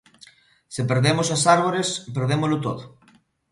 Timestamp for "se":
0.73-0.81